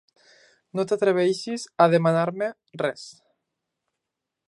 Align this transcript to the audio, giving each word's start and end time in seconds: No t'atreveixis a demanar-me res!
No 0.79 0.85
t'atreveixis 0.91 1.67
a 1.85 1.87
demanar-me 1.93 2.51
res! 2.85 3.05